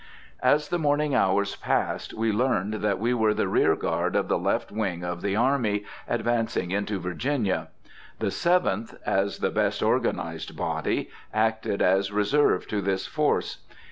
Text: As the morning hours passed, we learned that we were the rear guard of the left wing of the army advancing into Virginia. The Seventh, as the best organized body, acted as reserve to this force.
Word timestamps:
As 0.41 0.69
the 0.69 0.79
morning 0.79 1.13
hours 1.13 1.55
passed, 1.55 2.11
we 2.15 2.31
learned 2.31 2.73
that 2.73 2.97
we 2.97 3.13
were 3.13 3.35
the 3.35 3.47
rear 3.47 3.75
guard 3.75 4.15
of 4.15 4.29
the 4.29 4.39
left 4.39 4.71
wing 4.71 5.03
of 5.03 5.21
the 5.21 5.35
army 5.35 5.85
advancing 6.07 6.71
into 6.71 6.97
Virginia. 6.99 7.67
The 8.17 8.31
Seventh, 8.31 8.95
as 9.05 9.37
the 9.37 9.51
best 9.51 9.83
organized 9.83 10.57
body, 10.57 11.11
acted 11.31 11.83
as 11.83 12.11
reserve 12.11 12.67
to 12.69 12.81
this 12.81 13.05
force. 13.05 13.59